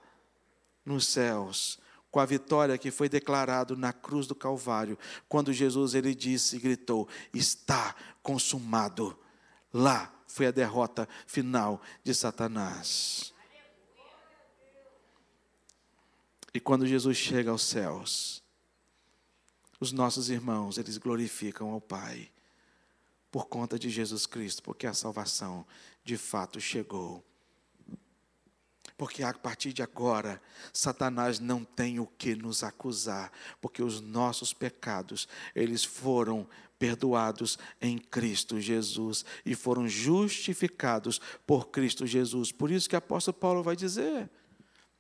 [0.85, 1.79] nos céus,
[2.15, 4.97] com a vitória que foi declarado na cruz do Calvário,
[5.29, 9.19] quando Jesus ele disse e gritou: "Está consumado".
[9.73, 13.35] Lá foi a derrota final de Satanás.
[16.55, 18.41] E quando Jesus chega aos céus,
[19.81, 22.31] os nossos irmãos, eles glorificam ao Pai
[23.29, 25.67] por conta de Jesus Cristo, porque a salvação
[26.05, 27.25] de fato chegou.
[28.97, 30.41] Porque a partir de agora,
[30.73, 36.47] Satanás não tem o que nos acusar, porque os nossos pecados, eles foram
[36.79, 42.53] perdoados em Cristo Jesus e foram justificados por Cristo Jesus.
[42.53, 44.31] Por isso que o apóstolo Paulo vai dizer: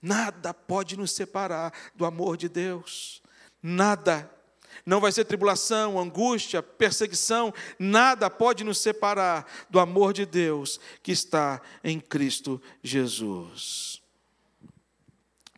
[0.02, 3.22] nada pode nos separar do amor de Deus.
[3.62, 4.30] Nada
[4.86, 11.10] Não vai ser tribulação, angústia, perseguição, nada pode nos separar do amor de Deus que
[11.10, 14.02] está em Cristo Jesus.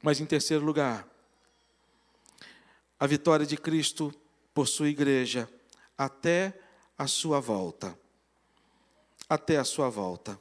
[0.01, 1.09] Mas em terceiro lugar,
[2.99, 4.15] a vitória de Cristo
[4.55, 5.49] por sua igreja
[5.99, 6.59] até
[6.97, 7.99] a sua volta.
[9.29, 10.41] Até a sua volta.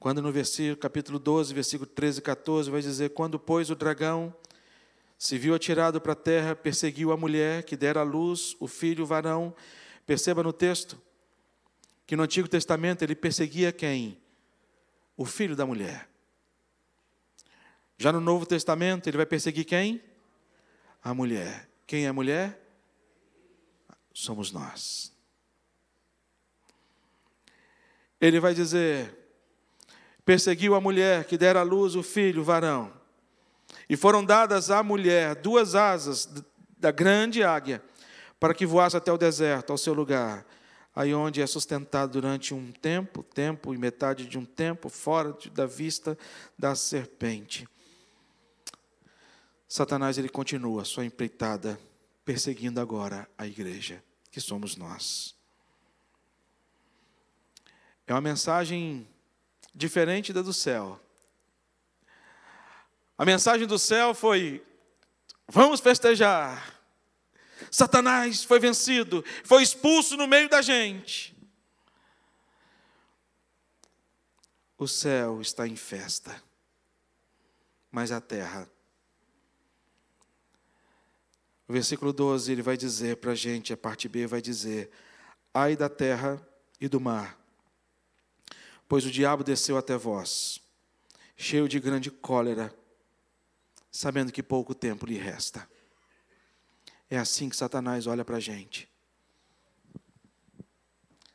[0.00, 4.34] Quando no versículo, capítulo 12, versículo 13 e 14, vai dizer: Quando, pois, o dragão
[5.22, 9.06] se viu atirado para a terra, perseguiu a mulher que dera à luz o filho
[9.06, 9.54] varão.
[10.04, 11.00] Perceba no texto
[12.04, 14.20] que no Antigo Testamento ele perseguia quem?
[15.16, 16.08] O filho da mulher.
[17.96, 20.02] Já no Novo Testamento ele vai perseguir quem?
[21.04, 21.68] A mulher.
[21.86, 22.60] Quem é a mulher?
[24.12, 25.12] Somos nós.
[28.20, 29.16] Ele vai dizer:
[30.24, 33.01] perseguiu a mulher que dera à luz o filho, varão.
[33.92, 36.26] E foram dadas à mulher duas asas
[36.78, 37.84] da grande águia,
[38.40, 40.46] para que voasse até o deserto, ao seu lugar,
[40.96, 45.66] aí onde é sustentado durante um tempo, tempo e metade de um tempo, fora da
[45.66, 46.16] vista
[46.58, 47.68] da serpente.
[49.68, 51.78] Satanás ele continua sua empreitada,
[52.24, 55.34] perseguindo agora a igreja, que somos nós.
[58.06, 59.06] É uma mensagem
[59.74, 60.98] diferente da do céu.
[63.22, 64.66] A mensagem do céu foi:
[65.46, 66.76] vamos festejar.
[67.70, 71.32] Satanás foi vencido, foi expulso no meio da gente.
[74.76, 76.42] O céu está em festa,
[77.92, 78.68] mas a terra.
[81.68, 84.90] O versículo 12 ele vai dizer para a gente, a parte B vai dizer:
[85.54, 86.44] Ai da terra
[86.80, 87.38] e do mar,
[88.88, 90.60] pois o diabo desceu até vós,
[91.36, 92.81] cheio de grande cólera,
[93.92, 95.68] sabendo que pouco tempo lhe resta.
[97.10, 98.88] É assim que Satanás olha para a gente.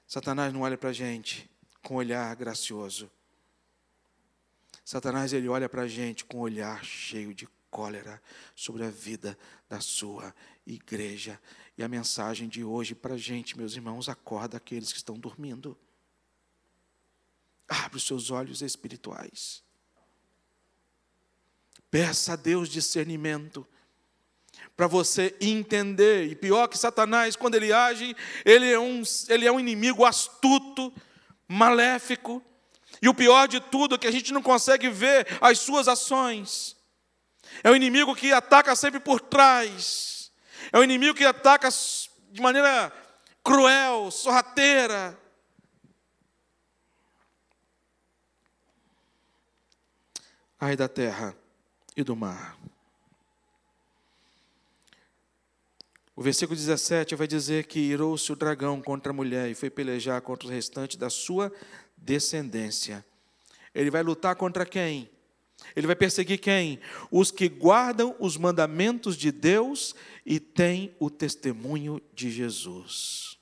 [0.07, 1.47] Satanás não olha para a gente
[1.83, 3.11] com um olhar gracioso.
[4.83, 8.21] Satanás ele olha para a gente com um olhar cheio de cólera
[8.55, 9.37] sobre a vida
[9.69, 10.33] da sua
[10.65, 11.39] igreja.
[11.77, 15.77] E a mensagem de hoje para a gente, meus irmãos, acorda aqueles que estão dormindo.
[17.67, 19.66] Abre os seus olhos espirituais.
[21.89, 23.65] Peça a Deus discernimento
[24.75, 26.27] para você entender.
[26.27, 30.93] E pior que Satanás, quando ele age, ele é um, ele é um inimigo astuto,
[31.47, 32.43] maléfico.
[33.01, 36.75] E o pior de tudo é que a gente não consegue ver as suas ações.
[37.63, 40.31] É o inimigo que ataca sempre por trás.
[40.71, 41.69] É o inimigo que ataca
[42.31, 42.91] de maneira
[43.43, 45.17] cruel, sorrateira.
[50.59, 51.37] ai da terra
[51.97, 52.55] e do mar.
[56.15, 60.21] O versículo 17 vai dizer que irou-se o dragão contra a mulher e foi pelejar
[60.21, 61.51] contra o restante da sua
[61.97, 63.03] descendência.
[63.73, 65.09] Ele vai lutar contra quem?
[65.75, 66.79] Ele vai perseguir quem?
[67.11, 73.37] Os que guardam os mandamentos de Deus e têm o testemunho de Jesus.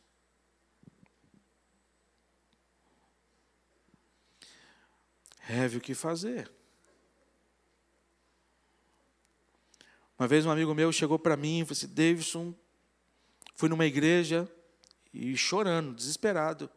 [5.47, 6.54] Heve o que fazer.
[10.17, 12.54] Uma vez um amigo meu chegou para mim e falou assim: Davidson,
[13.56, 14.49] fui numa igreja
[15.13, 16.69] e chorando, desesperado.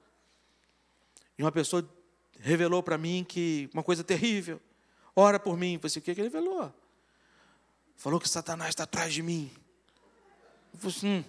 [1.38, 1.88] E uma pessoa
[2.40, 4.60] revelou para mim que uma coisa terrível.
[5.14, 5.74] Ora por mim.
[5.74, 6.72] Eu falei assim: o que, que ele revelou?
[7.96, 9.50] Falou que Satanás está atrás de mim.
[10.72, 11.24] Eu falei assim: hum.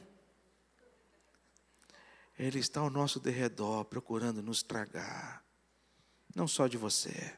[2.38, 5.43] Ele está ao nosso derredor, procurando nos tragar.
[6.34, 7.38] Não só de você.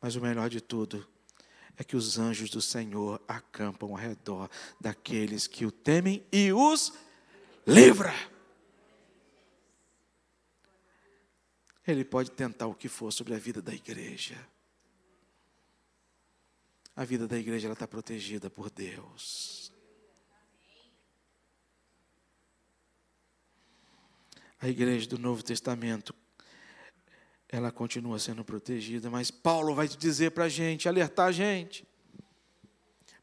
[0.00, 1.08] Mas o melhor de tudo,
[1.76, 6.92] é que os anjos do Senhor acampam ao redor daqueles que o temem e os
[7.66, 8.12] livra.
[11.86, 14.36] Ele pode tentar o que for sobre a vida da igreja.
[16.94, 19.72] A vida da igreja está protegida por Deus.
[24.60, 26.14] A igreja do Novo Testamento
[27.52, 31.86] ela continua sendo protegida, mas Paulo vai dizer para a gente, alertar a gente.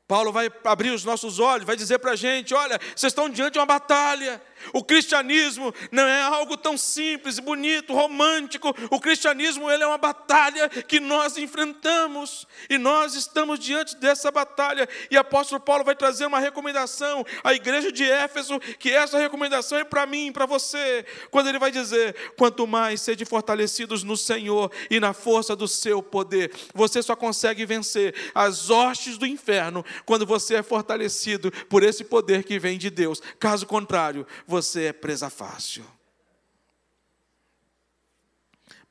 [0.08, 3.54] Paulo vai abrir os nossos olhos, vai dizer para a gente: olha, vocês estão diante
[3.54, 4.40] de uma batalha,
[4.74, 8.76] O cristianismo não é algo tão simples, bonito, romântico.
[8.89, 14.88] O cristianismo ele é uma batalha que nós enfrentamos e nós estamos diante dessa batalha.
[15.10, 19.78] E o apóstolo Paulo vai trazer uma recomendação à igreja de Éfeso, que essa recomendação
[19.78, 24.72] é para mim, para você, quando ele vai dizer: quanto mais sede fortalecidos no Senhor
[24.89, 30.26] e na força do seu poder, você só consegue vencer as hostes do inferno quando
[30.26, 33.22] você é fortalecido por esse poder que vem de Deus.
[33.39, 35.86] Caso contrário, você é presa fácil.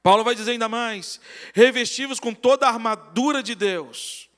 [0.02, 1.20] Paulo vai dizer ainda mais:
[1.52, 4.30] revestivos com toda a armadura de Deus,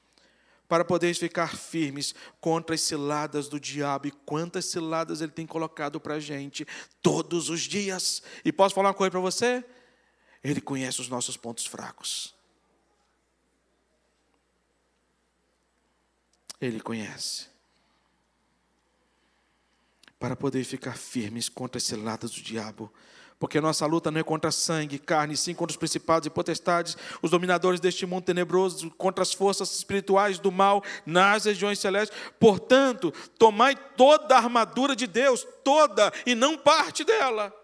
[0.66, 4.08] para poderes ficar firmes contra as ciladas do diabo.
[4.08, 6.66] E quantas ciladas ele tem colocado para a gente
[7.02, 8.22] todos os dias.
[8.44, 9.62] E posso falar uma coisa para você?
[10.42, 12.34] Ele conhece os nossos pontos fracos.
[16.58, 17.49] Ele conhece
[20.20, 22.92] para poder ficar firmes contra as ciladas do diabo.
[23.38, 26.94] Porque a nossa luta não é contra sangue carne, sim contra os principados e potestades,
[27.22, 32.16] os dominadores deste mundo tenebroso, contra as forças espirituais do mal nas regiões celestes.
[32.38, 37.59] Portanto, tomai toda a armadura de Deus, toda, e não parte dela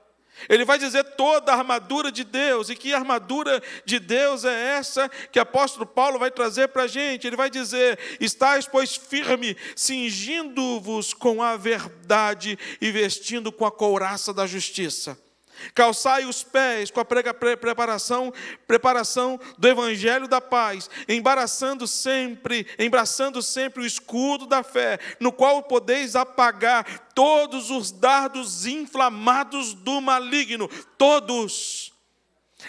[0.48, 5.08] ele vai dizer toda a armadura de Deus, e que armadura de Deus é essa
[5.08, 7.26] que o apóstolo Paulo vai trazer para a gente?
[7.26, 14.32] Ele vai dizer: estáis, pois, firme, cingindo-vos com a verdade e vestindo com a couraça
[14.32, 15.25] da justiça.
[15.74, 18.32] Calçai os pés com a preparação,
[18.66, 25.62] preparação do evangelho da paz, embaraçando sempre, embraçando sempre o escudo da fé, no qual
[25.62, 31.92] podeis apagar todos os dardos inflamados do maligno, todos.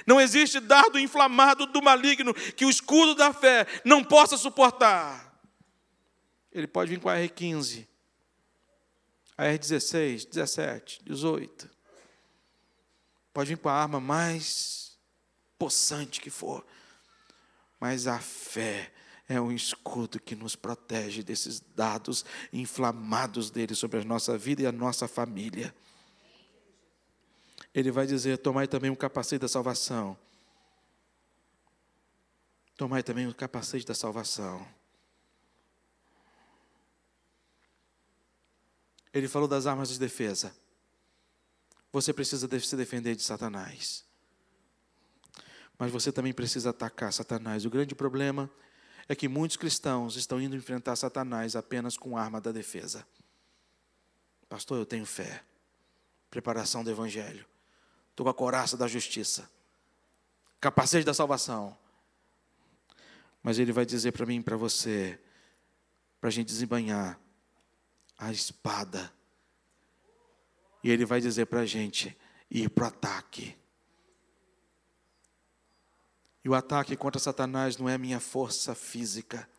[0.06, 5.26] Não existe dardo inflamado do maligno que o escudo da fé não possa suportar.
[6.52, 7.86] Ele pode vir com a R15,
[9.38, 11.77] a R16, 17, 18
[13.38, 14.98] Pode vir com a arma mais
[15.60, 16.66] possante que for,
[17.80, 18.92] mas a fé
[19.30, 24.66] é um escudo que nos protege desses dados inflamados dele sobre a nossa vida e
[24.66, 25.72] a nossa família.
[27.76, 30.18] Ele vai dizer: Tomai também o capacete da salvação.
[32.76, 34.68] Tomai também o capacete da salvação.
[39.14, 40.52] Ele falou das armas de defesa
[41.92, 44.06] você precisa se defender de Satanás.
[45.78, 47.66] Mas você também precisa atacar Satanás.
[47.66, 48.50] O grande problema
[49.08, 53.08] é que muitos cristãos estão indo enfrentar Satanás apenas com a arma da defesa.
[54.50, 55.44] Pastor, eu tenho fé.
[56.30, 57.46] Preparação do Evangelho.
[58.10, 59.50] Estou com a coraça da justiça.
[60.60, 61.78] Capacete da salvação.
[63.42, 65.20] Mas ele vai dizer para mim e para você,
[66.20, 67.20] para a gente desembanhar
[68.18, 69.14] a espada
[70.84, 72.16] e ele vai dizer para a gente
[72.50, 73.56] ir para o ataque.
[76.44, 79.50] E o ataque contra Satanás não é a minha força física.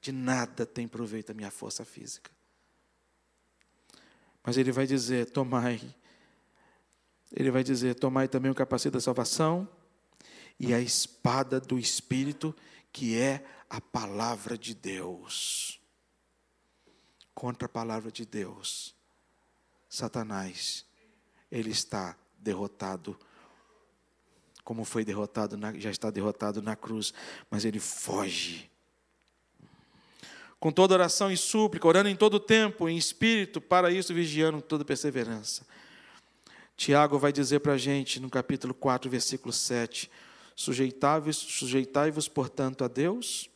[0.00, 2.30] De nada tem proveito a minha força física.
[4.42, 5.94] Mas ele vai dizer: tomai.
[7.32, 9.68] Ele vai dizer: tomai também o capacete da salvação
[10.58, 12.54] e a espada do Espírito,
[12.92, 15.80] que é a palavra de Deus.
[17.34, 18.99] Contra a palavra de Deus
[19.90, 20.86] Satanás,
[21.50, 23.18] ele está derrotado,
[24.62, 27.12] como foi derrotado, na, já está derrotado na cruz,
[27.50, 28.70] mas ele foge.
[30.60, 34.68] Com toda oração e súplica, orando em todo tempo, em espírito, para isso vigiando com
[34.68, 35.66] toda perseverança.
[36.76, 40.08] Tiago vai dizer para a gente no capítulo 4, versículo 7:
[40.54, 43.50] Sujeitai-vos, sujeitai portanto, a Deus,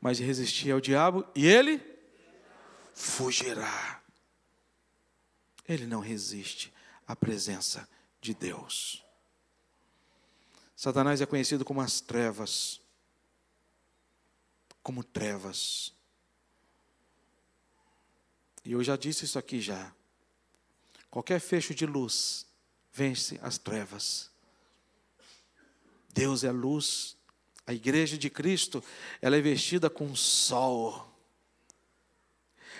[0.00, 1.80] mas resisti ao diabo, e ele
[2.92, 4.03] fugirá
[5.66, 6.72] ele não resiste
[7.06, 7.88] à presença
[8.20, 9.04] de Deus.
[10.76, 12.80] Satanás é conhecido como as trevas,
[14.82, 15.92] como trevas.
[18.64, 19.92] E eu já disse isso aqui já.
[21.10, 22.46] Qualquer fecho de luz
[22.92, 24.30] vence as trevas.
[26.12, 27.16] Deus é luz.
[27.66, 28.84] A igreja de Cristo,
[29.22, 31.13] ela é vestida com sol.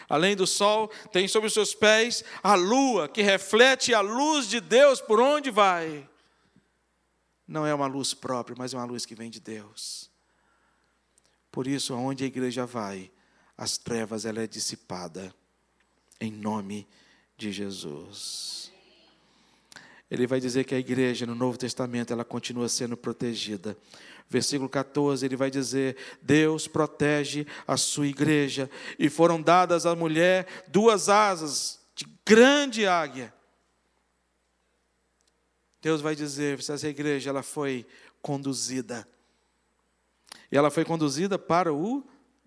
[0.08, 4.60] Além do sol, tem sobre os seus pés a lua, que reflete a luz de
[4.60, 6.08] Deus por onde vai.
[7.46, 10.10] Não é uma luz própria, mas é uma luz que vem de Deus.
[11.50, 13.10] Por isso, aonde a igreja vai,
[13.56, 15.34] as trevas ela é dissipada
[16.20, 16.86] em nome
[17.36, 18.72] de Jesus.
[20.10, 23.76] Ele vai dizer que a igreja no Novo Testamento ela continua sendo protegida
[24.28, 30.64] Versículo 14, ele vai dizer: Deus protege a sua igreja, e foram dadas à mulher
[30.68, 33.32] duas asas, de grande águia.
[35.80, 37.86] Deus vai dizer, essa igreja ela foi
[38.22, 39.06] conduzida.
[40.50, 42.02] E ela foi conduzida para o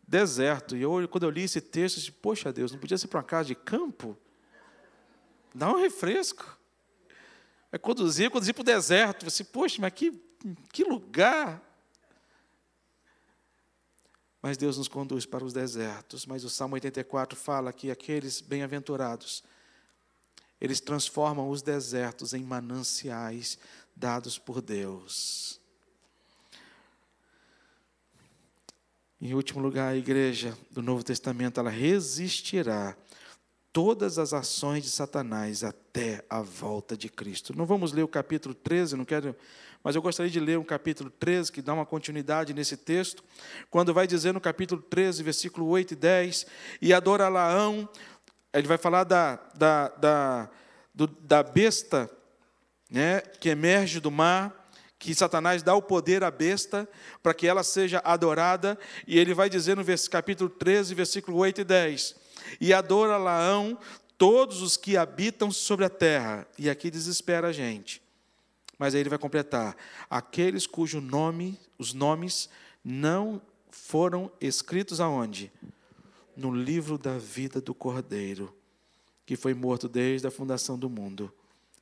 [0.08, 0.76] deserto.
[0.76, 3.20] E eu, quando eu li esse texto, eu disse, poxa Deus, não podia ser para
[3.20, 4.18] uma casa de campo?
[5.54, 6.57] Dá um refresco.
[7.78, 9.24] É conduzir, conduzir para o deserto.
[9.30, 10.12] Você, poxa, mas que,
[10.74, 11.62] que lugar
[14.42, 16.26] mas Deus nos conduz para os desertos.
[16.26, 19.44] Mas o Salmo 84 fala que aqueles bem-aventurados,
[20.62, 23.60] eles transformam os desertos em mananciais
[23.94, 25.60] dados por Deus.
[29.20, 32.96] Em último lugar, a igreja do Novo Testamento, ela resistirá
[33.78, 37.56] todas as ações de Satanás até a volta de Cristo.
[37.56, 39.36] Não vamos ler o capítulo 13, não quero
[39.84, 43.24] mas eu gostaria de ler um capítulo 13, que dá uma continuidade nesse texto,
[43.70, 46.48] quando vai dizer no capítulo 13, versículo 8 e 10,
[46.82, 47.88] e adora Laão,
[48.52, 50.50] ele vai falar da, da, da,
[50.92, 52.10] do, da besta
[52.90, 54.68] né, que emerge do mar,
[54.98, 56.90] que Satanás dá o poder à besta
[57.22, 58.76] para que ela seja adorada,
[59.06, 62.27] e ele vai dizer no capítulo 13, versículo 8 e 10:
[62.60, 63.78] E adora Laão
[64.18, 68.02] todos os que habitam sobre a terra, e aqui desespera a gente.
[68.78, 69.76] Mas aí ele vai completar:
[70.10, 72.50] aqueles cujo nome, os nomes
[72.84, 75.52] não foram escritos aonde?
[76.36, 78.54] No livro da vida do Cordeiro,
[79.26, 81.32] que foi morto desde a fundação do mundo.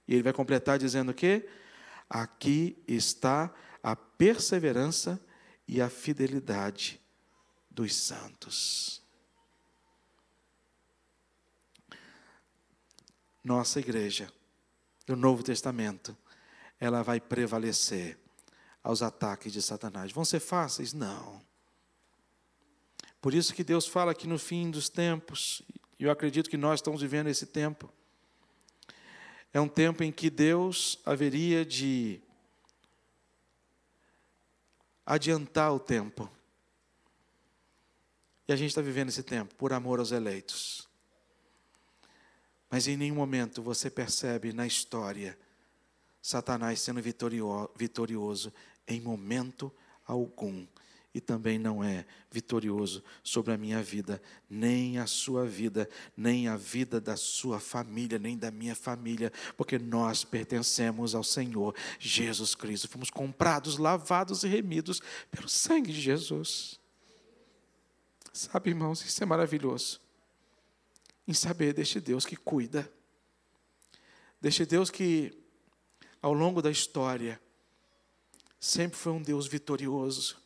[0.08, 1.46] E ele vai completar dizendo que
[2.10, 3.54] aqui está
[3.84, 5.20] a perseverança
[5.68, 7.02] e a fidelidade
[7.70, 9.05] dos santos.
[13.46, 14.28] Nossa igreja
[15.06, 16.18] do Novo Testamento
[16.80, 18.18] ela vai prevalecer
[18.84, 20.12] aos ataques de Satanás.
[20.12, 20.94] Vão ser fáceis?
[20.94, 21.40] Não.
[23.22, 25.62] Por isso que Deus fala que no fim dos tempos,
[26.00, 27.88] e eu acredito que nós estamos vivendo esse tempo,
[29.54, 32.20] é um tempo em que Deus haveria de
[35.06, 36.28] adiantar o tempo.
[38.48, 40.90] E a gente está vivendo esse tempo por amor aos eleitos.
[42.76, 45.40] Mas em nenhum momento você percebe na história
[46.22, 48.52] Satanás sendo vitorioso
[48.86, 49.72] em momento
[50.06, 50.68] algum.
[51.14, 56.58] E também não é vitorioso sobre a minha vida, nem a sua vida, nem a
[56.58, 62.90] vida da sua família, nem da minha família, porque nós pertencemos ao Senhor Jesus Cristo.
[62.90, 65.02] Fomos comprados, lavados e remidos
[65.32, 66.78] pelo sangue de Jesus.
[68.34, 70.04] Sabe, irmãos, isso é maravilhoso.
[71.28, 72.92] Em saber deste Deus que cuida,
[74.40, 75.46] deste Deus que
[76.22, 77.40] ao longo da história,
[78.60, 80.38] sempre foi um Deus vitorioso.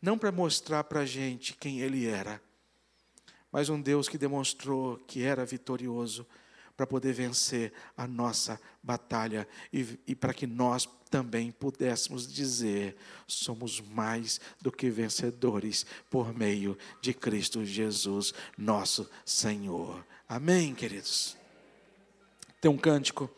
[0.00, 2.40] Não para mostrar para a gente quem Ele era,
[3.52, 6.26] mas um Deus que demonstrou que era vitorioso
[6.76, 12.96] para poder vencer a nossa batalha e, e para que nós também pudéssemos dizer:
[13.26, 20.04] somos mais do que vencedores por meio de Cristo Jesus, nosso Senhor.
[20.28, 21.36] Amém, queridos?
[22.60, 23.30] Tem um cântico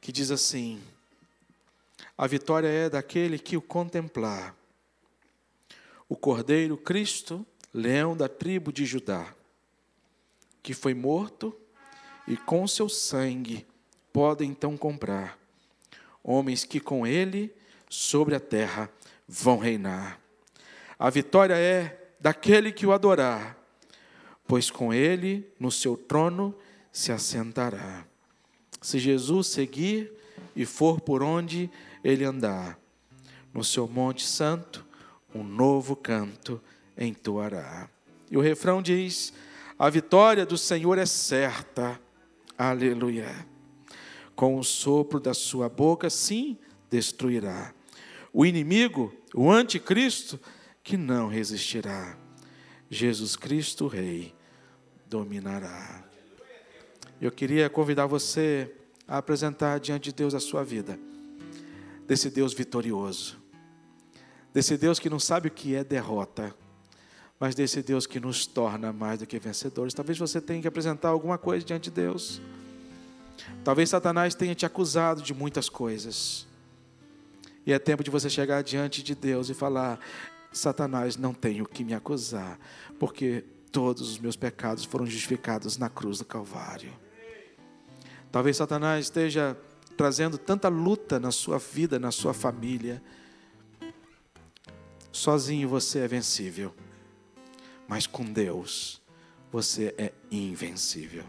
[0.00, 0.82] que diz assim:
[2.16, 4.56] A vitória é daquele que o contemplar.
[6.08, 9.34] O Cordeiro Cristo, leão da tribo de Judá,
[10.68, 11.56] que foi morto
[12.26, 13.66] e com seu sangue
[14.12, 15.38] pode então comprar
[16.22, 17.50] homens que com ele
[17.88, 18.90] sobre a terra
[19.26, 20.20] vão reinar.
[20.98, 23.56] A vitória é daquele que o adorar,
[24.46, 26.54] pois com ele no seu trono
[26.92, 28.04] se assentará
[28.82, 30.12] se Jesus seguir
[30.54, 31.70] e for por onde
[32.04, 32.78] ele andar,
[33.54, 34.84] no seu monte santo,
[35.34, 36.60] um novo canto
[36.94, 37.88] entoará.
[38.30, 39.32] E o refrão diz:
[39.78, 42.00] A vitória do Senhor é certa.
[42.56, 43.46] Aleluia.
[44.34, 46.58] Com o sopro da sua boca, sim,
[46.90, 47.72] destruirá.
[48.32, 50.40] O inimigo, o anticristo,
[50.82, 52.18] que não resistirá.
[52.90, 54.34] Jesus Cristo, Rei,
[55.06, 56.04] dominará.
[57.20, 58.74] Eu queria convidar você
[59.06, 60.98] a apresentar diante de Deus a sua vida,
[62.06, 63.38] desse Deus vitorioso,
[64.52, 66.54] desse Deus que não sabe o que é derrota,
[67.38, 69.94] mas desse Deus que nos torna mais do que vencedores.
[69.94, 72.40] Talvez você tenha que apresentar alguma coisa diante de Deus.
[73.62, 76.46] Talvez Satanás tenha te acusado de muitas coisas.
[77.64, 80.00] E é tempo de você chegar diante de Deus e falar:
[80.52, 82.58] Satanás não tem o que me acusar,
[82.98, 86.92] porque todos os meus pecados foram justificados na cruz do Calvário.
[88.32, 89.56] Talvez Satanás esteja
[89.96, 93.02] trazendo tanta luta na sua vida, na sua família.
[95.10, 96.72] Sozinho você é vencível,
[97.88, 99.00] mas com Deus
[99.50, 101.24] você é invencível.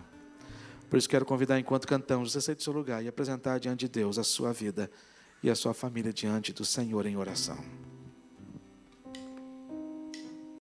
[0.90, 3.88] Por isso quero convidar, enquanto cantamos, você sair do seu lugar e apresentar diante de
[3.88, 4.92] Deus a sua vida
[5.42, 7.58] e a sua família diante do Senhor em oração.